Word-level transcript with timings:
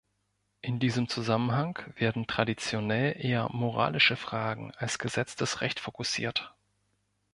In 0.63 0.79
diesem 0.79 1.07
Zusammenhang 1.09 1.77
werden 1.95 2.25
traditionell 2.25 3.23
eher 3.23 3.47
moralische 3.51 4.15
Fragen 4.15 4.71
als 4.77 4.97
gesetztes 4.97 5.61
Recht 5.61 5.79
fokussiert. 5.79 6.55